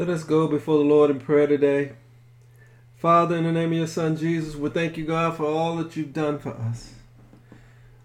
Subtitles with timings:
[0.00, 1.92] Let us go before the Lord in prayer today.
[2.96, 5.94] Father, in the name of your Son Jesus, we thank you, God, for all that
[5.94, 6.94] you've done for us.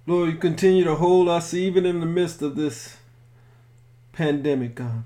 [0.06, 2.98] Lord, you continue to hold us even in the midst of this
[4.12, 5.06] pandemic, God.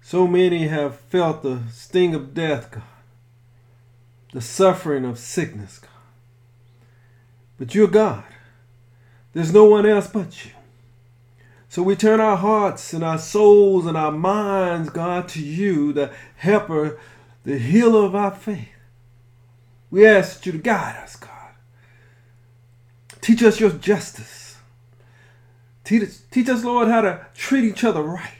[0.00, 2.84] So many have felt the sting of death, God,
[4.32, 5.90] the suffering of sickness, God.
[7.58, 8.22] But you're God.
[9.32, 10.52] There's no one else but you.
[11.70, 16.12] So we turn our hearts and our souls and our minds, God, to you, the
[16.34, 16.98] helper,
[17.44, 18.74] the healer of our faith.
[19.88, 21.30] We ask you to guide us, God.
[23.20, 24.56] Teach us your justice.
[25.84, 28.32] Teach, teach us, Lord, how to treat each other right.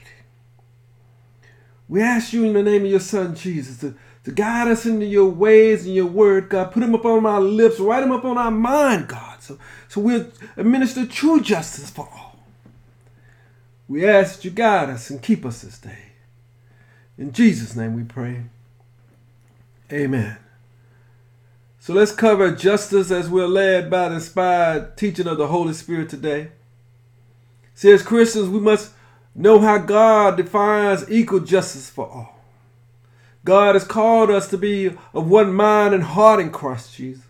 [1.87, 5.05] We ask you in the name of your Son, Jesus, to, to guide us into
[5.05, 6.73] your ways and your word, God.
[6.73, 10.01] Put them up on our lips, write them up on our mind, God, so, so
[10.01, 10.27] we'll
[10.57, 12.30] administer true justice for all.
[13.91, 16.13] We ask that you guide us and keep us this day.
[17.17, 18.43] In Jesus' name we pray.
[19.91, 20.37] Amen.
[21.77, 26.07] So let's cover justice as we're led by the inspired teaching of the Holy Spirit
[26.07, 26.51] today.
[27.75, 28.93] See, as Christians, we must
[29.35, 32.39] know how God defines equal justice for all.
[33.43, 37.25] God has called us to be of one mind and heart in Christ Jesus.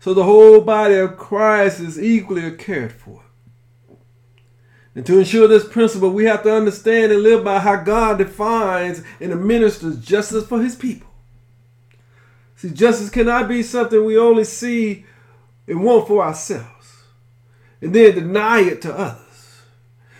[0.00, 3.23] So the whole body of Christ is equally cared for.
[4.94, 9.02] And to ensure this principle, we have to understand and live by how God defines
[9.20, 11.08] and administers justice for his people.
[12.56, 15.04] See, justice cannot be something we only see
[15.66, 16.74] and want for ourselves
[17.80, 19.20] and then deny it to others.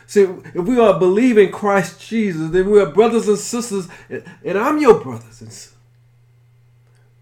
[0.06, 4.78] See, if we are believing Christ Jesus, then we are brothers and sisters, and I'm
[4.78, 5.72] your brothers and sisters.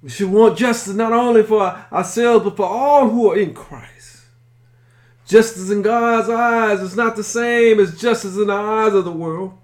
[0.02, 3.91] We should want justice not only for ourselves, but for all who are in Christ.
[5.26, 9.12] Justice in God's eyes is not the same as justice in the eyes of the
[9.12, 9.56] world.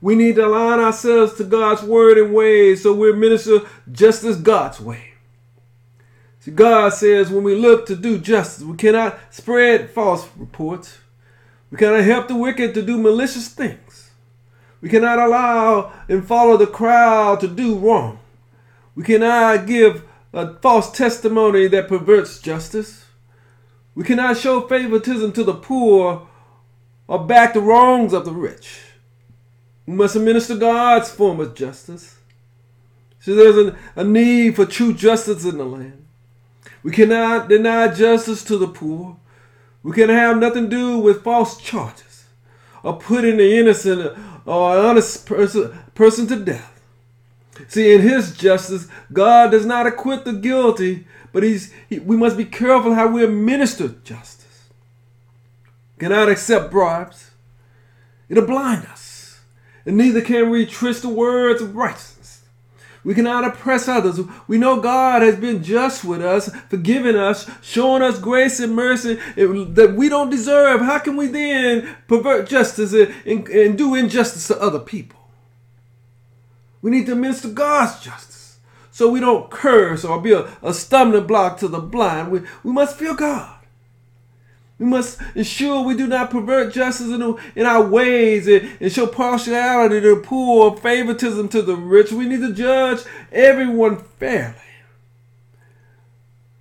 [0.00, 4.80] We need to align ourselves to God's word and ways so we minister justice God's
[4.80, 5.10] way.
[6.40, 10.98] See, God says when we look to do justice, we cannot spread false reports.
[11.70, 14.10] We cannot help the wicked to do malicious things.
[14.80, 18.18] We cannot allow and follow the crowd to do wrong.
[18.94, 22.99] We cannot give a false testimony that perverts justice.
[23.94, 26.26] We cannot show favoritism to the poor
[27.08, 28.80] or back the wrongs of the rich.
[29.86, 32.16] We must administer God's form of justice.
[33.18, 36.06] So there's a, a need for true justice in the land.
[36.82, 39.16] We cannot deny justice to the poor.
[39.82, 42.24] We can have nothing to do with false charges
[42.82, 46.80] or putting the innocent or honest person, person to death.
[47.68, 52.36] See, in his justice, God does not acquit the guilty, but he's, he, we must
[52.36, 54.68] be careful how we administer justice.
[55.98, 57.30] Cannot accept bribes.
[58.28, 59.40] It'll blind us.
[59.84, 62.42] And neither can we twist the words of righteousness.
[63.02, 64.20] We cannot oppress others.
[64.46, 69.14] We know God has been just with us, forgiving us, showing us grace and mercy
[69.36, 70.82] that we don't deserve.
[70.82, 75.18] How can we then pervert justice and, and do injustice to other people?
[76.82, 78.39] We need to minister God's justice
[79.00, 82.30] so we don't curse or be a, a stumbling block to the blind.
[82.30, 83.56] We, we must fear God.
[84.78, 89.06] We must ensure we do not pervert justice in, in our ways and, and show
[89.06, 92.12] partiality to the poor or favoritism to the rich.
[92.12, 93.00] We need to judge
[93.32, 94.54] everyone fairly.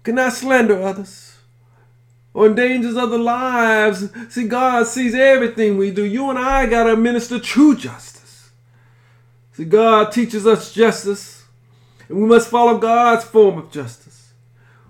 [0.03, 1.39] Cannot slander others
[2.33, 4.07] or endangers other lives.
[4.29, 6.05] See, God sees everything we do.
[6.05, 8.51] You and I got to minister true justice.
[9.51, 11.38] See, God teaches us justice.
[12.09, 14.34] And we must follow God's form of justice.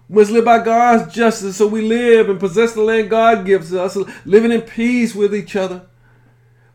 [0.07, 3.73] We must live by God's justice so we live and possess the land God gives
[3.73, 5.83] us, living in peace with each other.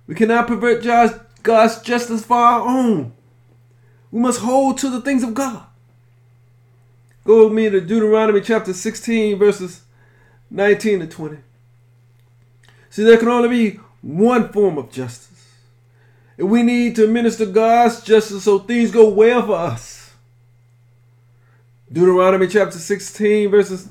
[0.06, 0.84] We cannot pervert
[1.42, 3.12] God's justice for our own.
[4.12, 5.64] We must hold to the things of God.
[7.24, 9.80] Go with me to Deuteronomy chapter 16, verses
[10.50, 11.38] 19 to 20.
[12.90, 15.48] See, there can only be one form of justice.
[16.36, 20.03] And we need to minister God's justice so things go well for us.
[21.94, 23.88] Deuteronomy chapter 16, verses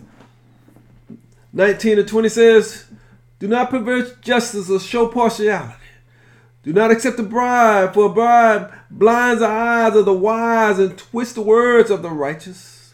[1.53, 2.83] 19 to 20 says,
[3.39, 5.73] Do not pervert justice or show partiality.
[6.63, 10.97] Do not accept a bribe, for a bribe blinds the eyes of the wise and
[10.97, 12.93] twists the words of the righteous.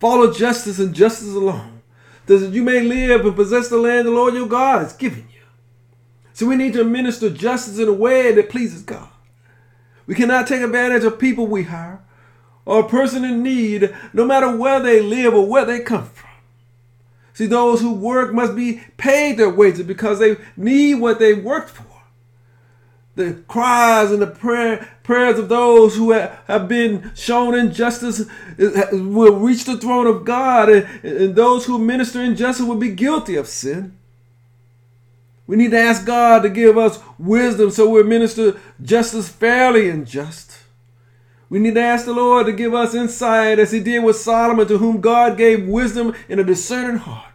[0.00, 1.80] Follow justice and justice alone,
[2.26, 5.42] that you may live and possess the land the Lord your God has given you.
[6.32, 9.08] So we need to administer justice in a way that pleases God.
[10.04, 12.02] We cannot take advantage of people we hire
[12.64, 16.30] or a person in need, no matter where they live or where they come from.
[17.34, 21.70] See, those who work must be paid their wages because they need what they worked
[21.70, 21.86] for.
[23.14, 28.26] the cries and the prayer, prayers of those who have been shown injustice
[28.58, 32.94] eh, will reach the throne of God, and, and those who minister injustice will be
[32.94, 33.96] guilty of sin.
[35.46, 40.06] We need to ask God to give us wisdom so we minister justice fairly and
[40.06, 40.61] just.
[41.52, 44.66] We need to ask the Lord to give us insight as He did with Solomon,
[44.68, 47.30] to whom God gave wisdom and a discerning heart.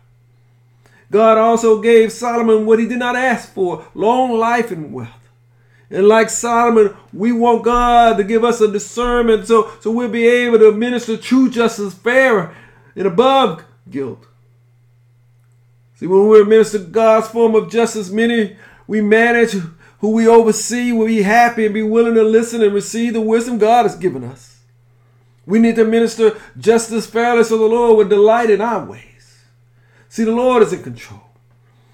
[1.12, 5.30] God also gave Solomon what he did not ask for long life and wealth.
[5.92, 10.28] And like Solomon, we want God to give us a discernment so, so we'll be
[10.28, 12.56] able to administer true justice fair
[12.96, 14.26] and above guilt.
[15.94, 19.56] See, when we administer God's form of justice, many we manage
[20.00, 23.58] who we oversee will be happy and be willing to listen and receive the wisdom
[23.58, 24.60] God has given us.
[25.46, 29.44] We need to minister justice fairly so the Lord would delight in our ways.
[30.10, 31.22] See, the Lord is in control.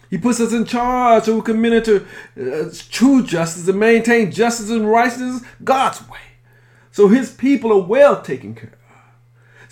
[0.09, 2.05] He puts us in charge so we can minister
[2.39, 6.19] uh, true justice and maintain justice and righteousness God's way.
[6.91, 8.83] So his people are well taken care of.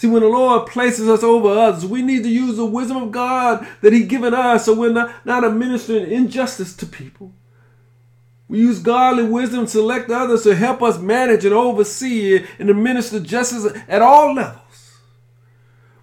[0.02, 3.12] See, when the Lord places us over others, we need to use the wisdom of
[3.12, 7.34] God that He's given us so we're not, not administering injustice to people.
[8.52, 13.22] We use godly wisdom to select others to help us manage and oversee and administer
[13.22, 14.98] justice at all levels.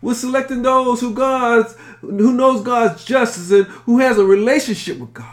[0.00, 5.12] We're selecting those who God's who knows God's justice and who has a relationship with
[5.12, 5.26] God.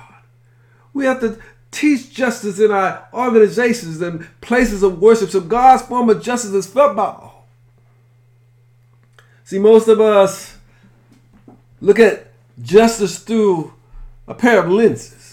[0.93, 1.39] We have to
[1.71, 6.67] teach justice in our organizations and places of worship so God's form of justice is
[6.67, 7.47] felt by all.
[9.45, 10.57] See, most of us
[11.79, 12.27] look at
[12.61, 13.73] justice through
[14.27, 15.24] a pair of lenses.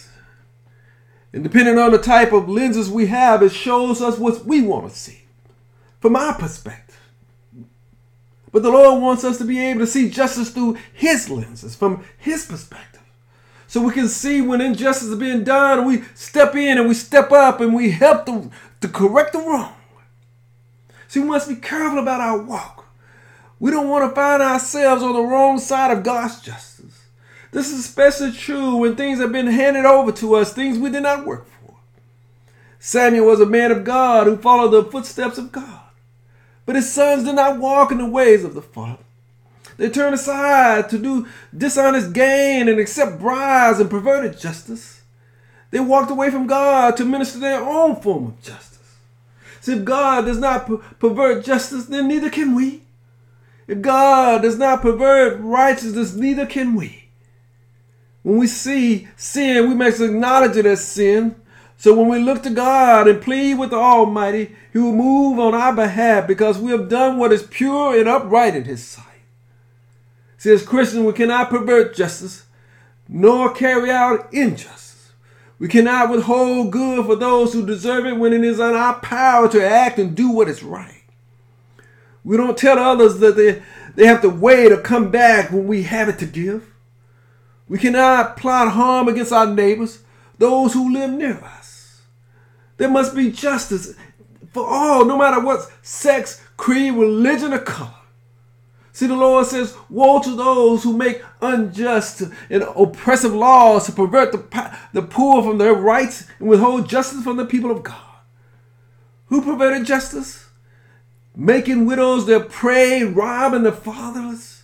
[1.32, 4.90] And depending on the type of lenses we have, it shows us what we want
[4.90, 5.23] to see.
[6.00, 6.99] From our perspective,
[8.50, 12.05] but the Lord wants us to be able to see justice through His lenses, from
[12.19, 13.00] His perspective.
[13.67, 17.32] So we can see when injustice is being done, we step in and we step
[17.32, 18.50] up and we help to,
[18.82, 19.75] to correct the wrong.
[21.08, 22.87] See, we must be careful about our walk.
[23.58, 26.72] We don't want to find ourselves on the wrong side of God's justice.
[27.53, 31.03] This is especially true when things have been handed over to us, things we did
[31.03, 31.75] not work for.
[32.79, 35.81] Samuel was a man of God who followed the footsteps of God.
[36.65, 39.05] But his sons did not walk in the ways of the Father.
[39.77, 45.03] They turned aside to do dishonest gain and accept bribes and perverted justice.
[45.71, 48.97] They walked away from God to minister their own form of justice.
[49.61, 52.83] See, if God does not per- pervert justice, then neither can we.
[53.67, 57.02] If God does not pervert righteousness, neither can we.
[58.23, 61.37] When we see sin, we must acknowledge it as sin
[61.83, 65.53] so when we look to God and plead with the Almighty, He will move on
[65.53, 69.25] our behalf because we have done what is pure and upright in His sight.
[70.39, 72.45] See, as Christians, we cannot pervert justice
[73.09, 75.11] nor carry out injustice.
[75.59, 79.49] We cannot withhold good for those who deserve it when it is in our power
[79.49, 81.03] to act and do what is right.
[82.23, 83.61] We don't tell others that they,
[83.97, 86.72] they have to wait or come back when we have it to give.
[87.73, 90.01] We cannot plot harm against our neighbors,
[90.37, 92.03] those who live near us.
[92.77, 93.95] There must be justice
[94.53, 97.95] for all, no matter what sex, creed, religion, or color.
[98.93, 102.21] See, the Lord says, Woe to those who make unjust
[102.51, 107.39] and oppressive laws to pervert the, the poor from their rights and withhold justice from
[107.39, 108.19] the people of God.
[109.29, 110.51] Who perverted justice?
[111.35, 114.62] Making widows their prey, robbing the fatherless.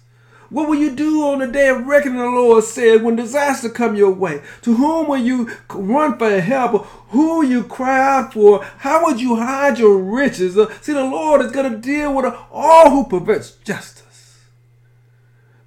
[0.50, 3.96] What will you do on the day of reckoning, the Lord said, when disaster come
[3.96, 4.40] your way?
[4.62, 6.86] To whom will you run for help?
[7.10, 8.64] Who you cry out for?
[8.78, 10.56] How would you hide your riches?
[10.56, 14.40] Uh, see, the Lord is going to deal with all who perverts justice.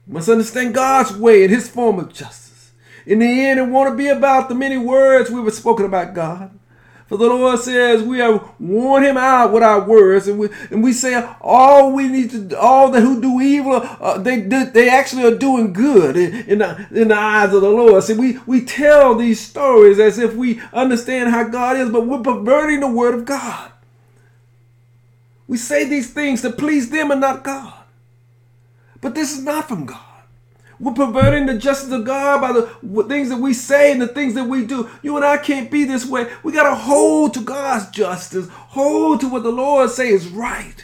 [0.07, 2.71] You must understand God's way and his form of justice.
[3.05, 6.57] In the end, it won't be about the many words we were spoken about God.
[7.11, 10.81] For the Lord says we have worn him out with our words, and we and
[10.81, 15.25] we say all we need to all that who do evil, uh, they they actually
[15.25, 18.01] are doing good in, in the, in the eyes of the Lord.
[18.01, 22.21] See, we we tell these stories as if we understand how God is, but we're
[22.21, 23.73] perverting the word of God.
[25.49, 27.73] We say these things to please them and not God.
[29.01, 30.10] But this is not from God.
[30.81, 34.33] We're perverting the justice of God by the things that we say and the things
[34.33, 34.89] that we do.
[35.03, 36.27] You and I can't be this way.
[36.41, 40.83] We got to hold to God's justice, hold to what the Lord says is right.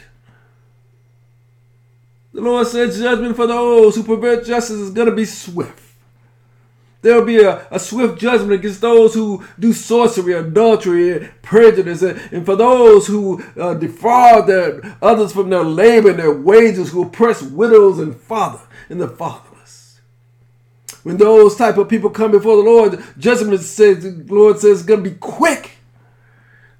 [2.32, 5.82] The Lord says judgment for those who pervert justice is going to be swift.
[7.02, 12.46] There'll be a, a swift judgment against those who do sorcery, adultery, prejudice, and, and
[12.46, 17.42] for those who uh, defraud their others from their labor and their wages, who oppress
[17.42, 19.47] widows and father and the father.
[21.02, 24.88] When those type of people come before the Lord, judgment says the Lord says it's
[24.88, 25.72] gonna be quick.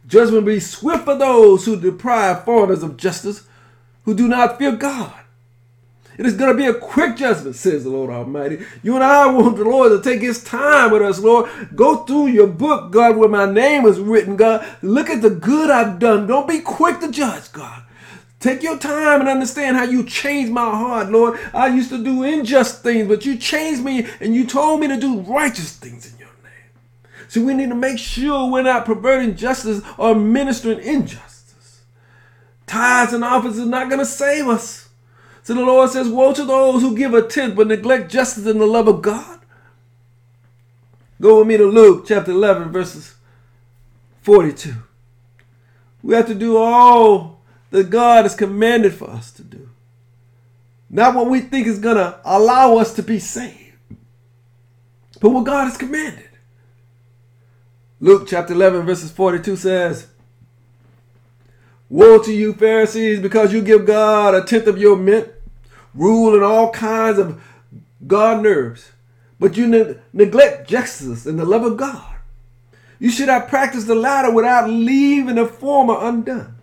[0.07, 3.47] Judgment will be swift for those who deprive foreigners of justice,
[4.05, 5.13] who do not fear God.
[6.19, 8.65] It is going to be a quick judgment, says the Lord Almighty.
[8.83, 11.49] You and I want the Lord to take his time with us, Lord.
[11.77, 14.67] Go through your book, God, where my name is written, God.
[14.83, 16.27] Look at the good I've done.
[16.27, 17.85] Don't be quick to judge, God.
[18.40, 21.38] Take your time and understand how you changed my heart, Lord.
[21.52, 24.97] I used to do unjust things, but you changed me and you told me to
[24.97, 27.25] do righteous things in your name.
[27.26, 31.83] So we need to make sure we're not perverting justice or ministering injustice.
[32.66, 34.88] Tithes and office is not going to save us.
[35.42, 38.61] So the Lord says, Woe to those who give a tenth but neglect justice and
[38.61, 39.40] the love of God.
[41.21, 43.16] Go with me to Luke chapter 11, verses
[44.21, 44.75] 42.
[46.04, 47.38] We have to do all
[47.71, 49.69] that God has commanded for us to do.
[50.91, 53.77] Not what we think is going to allow us to be saved,
[55.21, 56.29] but what God has commanded.
[58.01, 60.07] Luke chapter 11, verses 42 says,
[61.91, 65.29] Woe to you, Pharisees, because you give God a tenth of your mint
[65.95, 67.43] rue in all kinds of
[68.07, 68.93] God nerves,
[69.41, 72.17] but you ne- neglect justice and the love of God.
[72.99, 76.58] You should have practiced the latter without leaving the former undone.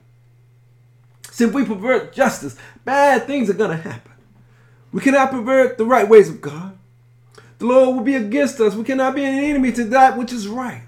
[1.35, 4.13] See, if we pervert justice, bad things are going to happen.
[4.93, 6.77] We cannot pervert the right ways of God.
[7.57, 8.73] The Lord will be against us.
[8.73, 10.83] We cannot be an enemy to that which is right.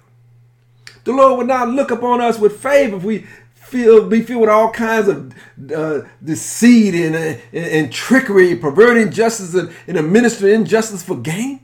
[1.04, 4.50] The Lord will not look upon us with favor if we feel be filled with
[4.50, 5.36] all kinds of
[5.76, 11.60] uh, deceit and, and, and, trickery, perverting justice and, and administering injustice for gain.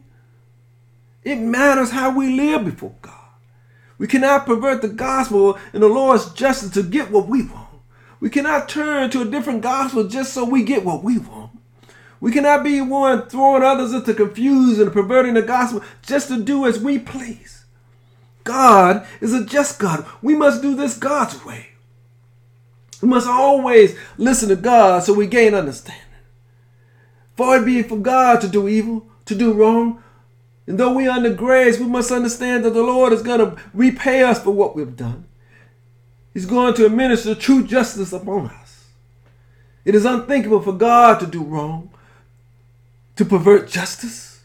[1.24, 3.13] It matters how we live before God.
[3.98, 7.62] We cannot pervert the gospel and the Lord's justice to get what we want.
[8.24, 11.51] We cannot turn to a different gospel just so we get what we want.
[12.22, 16.65] We cannot be one throwing others into confusion and perverting the gospel just to do
[16.65, 17.65] as we please.
[18.46, 20.06] God is a just God.
[20.22, 21.72] We must do this God's way.
[23.01, 26.01] We must always listen to God so we gain understanding.
[27.36, 30.01] For it be for God to do evil, to do wrong.
[30.65, 33.62] And though we are under grace, we must understand that the Lord is going to
[33.74, 35.25] repay us for what we've done.
[36.34, 38.86] He's going to administer true justice upon us.
[39.86, 41.92] It is unthinkable for God to do wrong,
[43.16, 44.42] to pervert justice.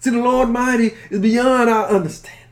[0.00, 2.44] See, the Lord mighty is beyond our understanding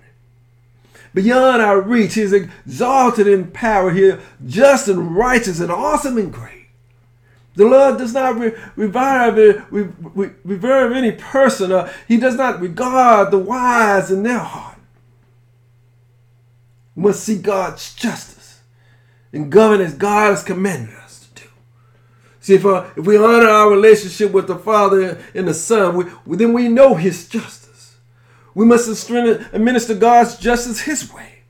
[1.15, 2.15] beyond our reach.
[2.15, 6.69] He's exalted in power here, just and righteous and awesome and great.
[7.55, 11.89] The Lord does not re- revive, re- re- revere any person.
[12.09, 14.79] He does not regard the wise in their heart.
[16.97, 18.42] We must see God's justice
[19.33, 21.49] and govern as God has commanded us to do.
[22.41, 26.37] See, if, uh, if we honor our relationship with the Father and the Son, we,
[26.37, 27.97] then we know His justice.
[28.55, 31.43] We must administer God's justice His way.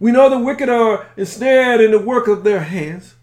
[0.00, 3.14] We know the wicked are ensnared in the work of their hands.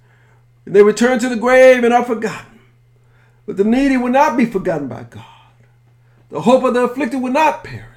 [0.65, 2.59] and They return to the grave and are forgotten.
[3.45, 5.25] But the needy will not be forgotten by God.
[6.29, 7.90] The hope of the afflicted will not perish.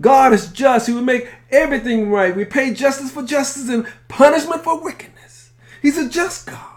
[0.00, 0.86] God is just.
[0.86, 2.34] He will make everything right.
[2.34, 5.52] We pay justice for justice and punishment for wickedness.
[5.82, 6.74] He's a just God.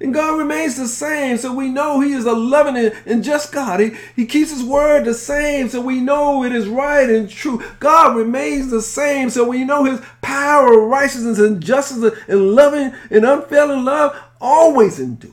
[0.00, 3.78] And God remains the same, so we know He is a loving and just God.
[3.78, 7.62] He, he keeps His word the same, so we know it is right and true.
[7.78, 13.24] God remains the same, so we know His power, righteousness, and justice, and loving and
[13.24, 15.32] unfailing love always endures.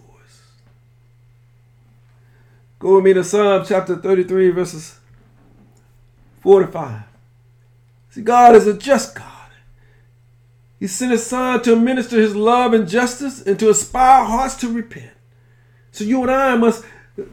[2.77, 4.98] Go with me to Psalm chapter 33, verses
[6.41, 7.01] 45.
[8.11, 9.25] See, God is a just God.
[10.79, 14.71] He sent his son to administer his love and justice and to inspire hearts to
[14.71, 15.11] repent.
[15.91, 16.85] So you and I must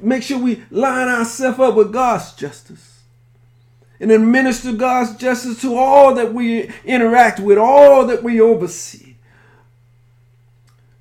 [0.02, 3.02] make sure we line ourselves up with God's justice
[4.00, 9.14] and administer God's justice to all that we interact with, all that we oversee.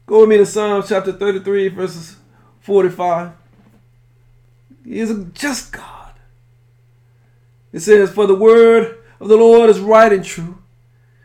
[0.05, 2.17] Go with me to Psalm chapter 33, verses
[2.59, 3.31] 45.
[4.83, 5.94] He is a just God.
[7.75, 10.59] It says, For the word of the Lord is right and true.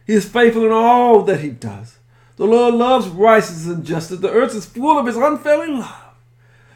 [0.04, 1.98] He is faithful in all that he does.
[2.34, 4.18] The Lord loves righteousness and justice.
[4.18, 6.16] The earth is full of his unfailing love.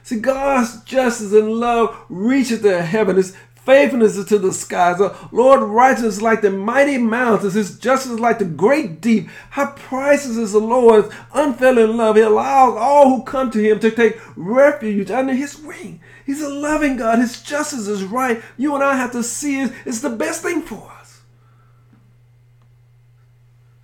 [0.05, 3.21] See, God's justice and love reaches to heaven.
[3.65, 5.01] Faithfulness is to the skies.
[5.33, 7.55] Lord righteousness like the mighty mountains.
[7.55, 9.29] His justice like the great deep.
[9.51, 12.17] How priceless is the Lord's unfailing love.
[12.17, 16.01] He allows all who come to him to take refuge under his wing.
[16.25, 17.19] He's a loving God.
[17.19, 18.43] His justice is right.
[18.57, 19.73] You and I have to see it.
[19.85, 21.23] It's the best thing for us.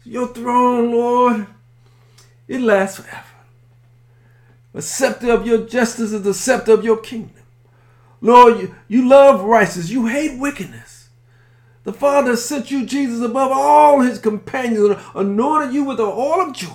[0.05, 1.47] Your throne, Lord,
[2.49, 3.25] it lasts forever.
[4.73, 7.40] The scepter of your justice is the scepter of your kingdom.
[8.21, 9.91] Lord, you, you love righteousness.
[9.91, 11.09] You hate wickedness.
[11.85, 16.49] The Father sent you, Jesus, above all his companions, and anointed you with the oil
[16.49, 16.75] of joy.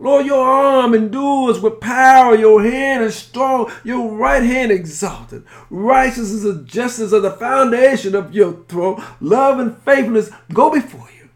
[0.00, 5.44] Lord, your arm endures with power, your hand is strong, your right hand exalted.
[5.70, 9.02] Righteousness and justice are the foundation of your throne.
[9.20, 11.28] Love and faithfulness go before you.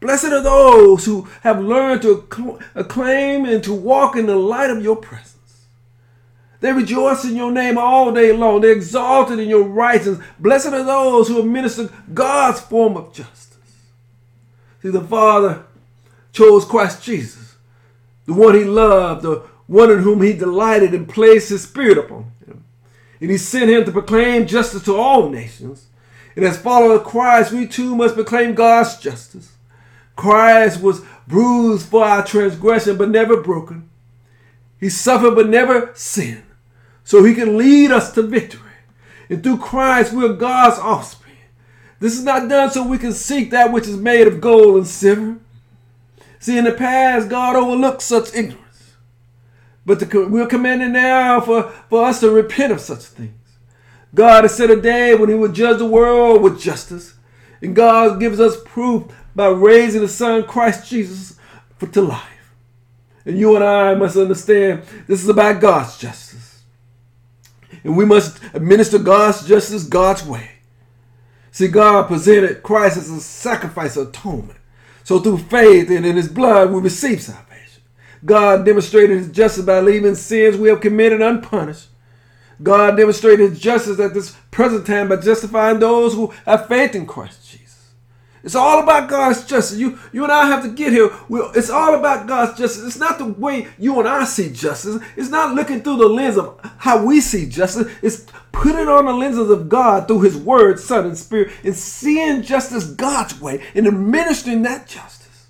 [0.00, 4.82] Blessed are those who have learned to acclaim and to walk in the light of
[4.82, 5.33] your presence.
[6.64, 8.62] They rejoice in your name all day long.
[8.62, 10.26] They're exalted in your righteousness.
[10.38, 13.58] Blessed are those who administer God's form of justice.
[14.80, 15.64] See, the Father
[16.32, 17.56] chose Christ Jesus,
[18.24, 22.32] the one he loved, the one in whom he delighted and placed his spirit upon
[22.46, 22.64] him.
[23.20, 25.88] And he sent him to proclaim justice to all nations.
[26.34, 29.52] And as followers of Christ, we too must proclaim God's justice.
[30.16, 33.90] Christ was bruised for our transgression, but never broken.
[34.80, 36.43] He suffered, but never sinned
[37.04, 38.60] so he can lead us to victory.
[39.28, 41.36] And through Christ, we're God's offspring.
[42.00, 44.86] This is not done so we can seek that which is made of gold and
[44.86, 45.38] silver.
[46.38, 48.94] See, in the past, God overlooked such ignorance.
[49.86, 53.32] But the, we're commanded now for, for us to repent of such things.
[54.14, 57.14] God has set a day when he will judge the world with justice.
[57.60, 61.38] And God gives us proof by raising the Son, Christ Jesus,
[61.76, 62.54] for, to life.
[63.26, 66.23] And you and I must understand this is about God's justice
[67.84, 70.50] and we must administer God's justice God's way.
[71.52, 74.58] See, God presented Christ as a sacrifice of atonement.
[75.04, 77.82] So through faith and in his blood, we receive salvation.
[78.24, 81.88] God demonstrated his justice by leaving sins we have committed unpunished.
[82.62, 87.06] God demonstrated his justice at this present time by justifying those who have faith in
[87.06, 87.44] Christ
[88.44, 89.78] it's all about God's justice.
[89.78, 91.10] You, you and I have to get here.
[91.30, 92.84] We're, it's all about God's justice.
[92.84, 95.02] It's not the way you and I see justice.
[95.16, 97.90] It's not looking through the lens of how we see justice.
[98.02, 102.42] It's putting on the lenses of God through His Word, Son, and Spirit, and seeing
[102.42, 105.46] justice God's way and administering that justice.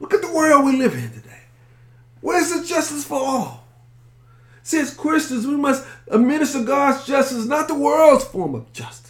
[0.00, 1.42] Look at the world we live in today.
[2.20, 3.64] Where's the justice for all?
[4.64, 9.01] See, as Christians, we must administer God's justice, not the world's form of justice.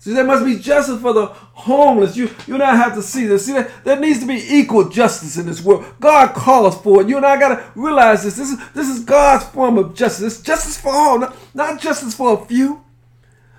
[0.00, 2.16] See, there must be justice for the homeless.
[2.16, 3.46] You, you and I have to see this.
[3.46, 5.84] See, there, there needs to be equal justice in this world.
[5.98, 7.08] God calls for it.
[7.08, 8.36] You and I got to realize this.
[8.36, 10.34] This is, this is God's form of justice.
[10.34, 12.84] It's justice for all, not, not justice for a few.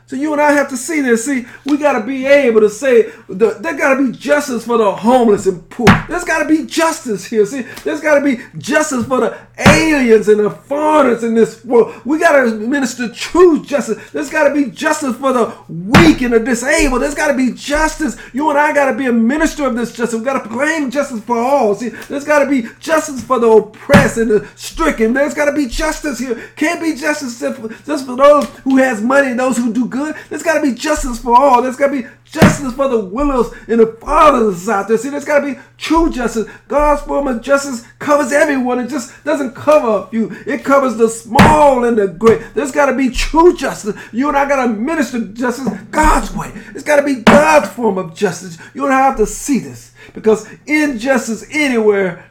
[0.09, 1.25] So you and I have to see this.
[1.25, 4.79] See, we got to be able to say the, there got to be justice for
[4.79, 5.85] the homeless and poor.
[6.07, 7.45] There's got to be justice here.
[7.45, 11.93] See, there's got to be justice for the aliens and the foreigners in this world.
[12.05, 14.09] We got to administer true justice.
[14.09, 17.03] There's got to be justice for the weak and the disabled.
[17.03, 18.17] There's got to be justice.
[18.33, 20.17] You and I got to be a minister of this justice.
[20.17, 21.75] We got to proclaim justice for all.
[21.75, 25.13] See, there's got to be justice for the oppressed and the stricken.
[25.13, 26.49] There's got to be justice here.
[26.55, 29.85] Can't be justice just for, just for those who has money and those who do
[29.85, 30.15] good good.
[30.29, 31.61] There's got to be justice for all.
[31.61, 34.97] There's got to be justice for the widows and the fathers out there.
[34.97, 36.47] See, there's got to be true justice.
[36.67, 38.79] God's form of justice covers everyone.
[38.79, 40.31] It just doesn't cover a few.
[40.45, 42.53] It covers the small and the great.
[42.53, 43.95] There's got to be true justice.
[44.11, 46.51] You and I got to minister justice God's way.
[46.73, 48.57] It's got to be God's form of justice.
[48.73, 52.29] You I have to see this because injustice anywhere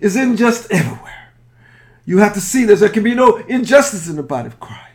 [0.00, 1.32] is unjust everywhere.
[2.06, 2.80] You have to see this.
[2.80, 4.93] There can be no injustice in the body of Christ.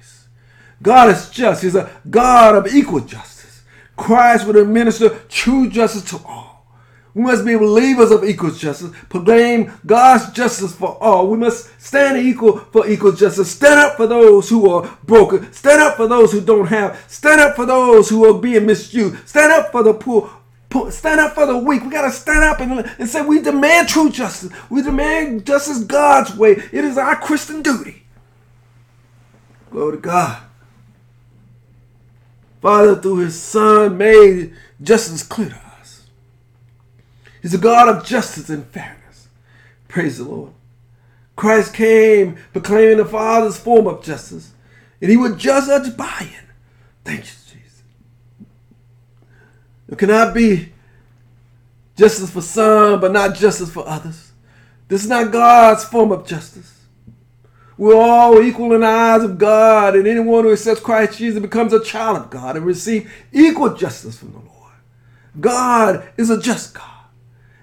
[0.82, 1.64] God is just.
[1.64, 3.64] He's a God of equal justice.
[3.98, 6.50] Christ would administer true justice to all.
[7.14, 11.28] We must be believers of equal justice, proclaim God's justice for all.
[11.28, 13.52] We must stand equal for equal justice.
[13.52, 15.52] Stand up for those who are broken.
[15.52, 17.04] Stand up for those who don't have.
[17.08, 19.28] Stand up for those who are being misused.
[19.28, 20.32] Stand up for the poor.
[20.92, 21.84] Stand up for the weak.
[21.84, 24.52] We got to stand up and, and say we demand true justice.
[24.70, 26.52] We demand justice God's way.
[26.52, 28.04] It is our Christian duty.
[29.72, 30.44] Glory to God.
[32.62, 36.08] Father, through his Son, made justice clear to us.
[37.42, 39.30] He's a God of justice and fairness.
[39.88, 40.52] Praise the Lord.
[41.36, 44.52] Christ came proclaiming the Father's form of justice,
[45.02, 46.46] and he would judge us by it.
[47.06, 47.82] Thank you, Jesus.
[49.88, 50.74] There cannot be
[51.96, 54.34] justice for some, but not justice for others.
[54.90, 56.79] This is not God's form of justice.
[57.80, 61.72] We're all equal in the eyes of God, and anyone who accepts Christ Jesus becomes
[61.72, 64.74] a child of God and receives equal justice from the Lord.
[65.40, 66.86] God is a just God.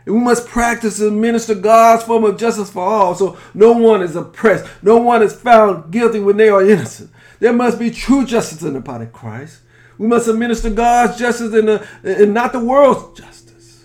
[0.07, 4.01] And we must practice and minister God's form of justice for all, so no one
[4.01, 7.11] is oppressed, no one is found guilty when they are innocent.
[7.39, 9.59] There must be true justice in the body of Christ.
[9.99, 13.85] We must administer God's justice and, and not the world's justice.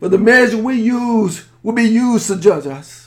[0.00, 2.97] But the measure we use will be used to judge us.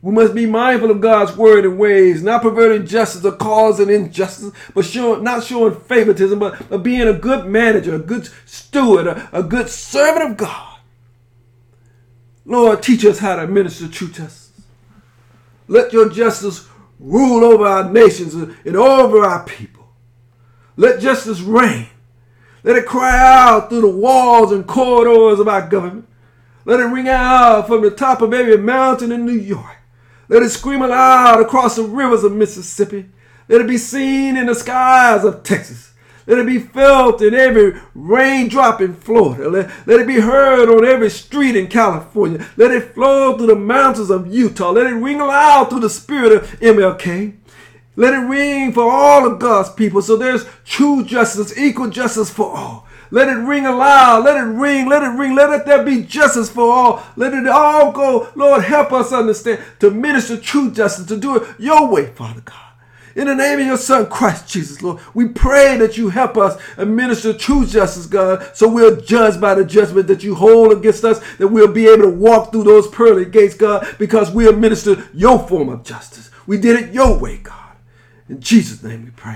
[0.00, 4.52] We must be mindful of God's word and ways, not perverting justice or causing injustice,
[4.72, 9.28] but showing, not showing favoritism, but, but being a good manager, a good steward, a,
[9.32, 10.78] a good servant of God.
[12.44, 14.52] Lord, teach us how to administer true justice.
[15.66, 16.68] Let your justice
[17.00, 19.84] rule over our nations and over our people.
[20.76, 21.88] Let justice reign.
[22.62, 26.08] Let it cry out through the walls and corridors of our government.
[26.64, 29.77] Let it ring out from the top of every mountain in New York.
[30.28, 33.06] Let it scream aloud across the rivers of Mississippi.
[33.48, 35.92] Let it be seen in the skies of Texas.
[36.26, 39.48] Let it be felt in every raindrop in Florida.
[39.48, 42.46] Let, let it be heard on every street in California.
[42.58, 44.72] Let it flow through the mountains of Utah.
[44.72, 47.34] Let it ring aloud through the spirit of MLK.
[47.96, 52.54] Let it ring for all of God's people so there's true justice, equal justice for
[52.54, 52.87] all.
[53.10, 54.24] Let it ring aloud.
[54.24, 54.88] Let it ring.
[54.88, 55.34] Let it ring.
[55.34, 57.02] Let it there be justice for all.
[57.16, 58.28] Let it all go.
[58.34, 62.68] Lord, help us understand to minister true justice, to do it your way, Father God.
[63.18, 66.56] In the name of your Son, Christ Jesus, Lord, we pray that you help us
[66.76, 71.18] administer true justice, God, so we'll judge by the judgment that you hold against us,
[71.38, 75.40] that we'll be able to walk through those pearly gates, God, because we administer your
[75.48, 76.30] form of justice.
[76.46, 77.76] We did it your way, God.
[78.28, 79.26] In Jesus' name we pray.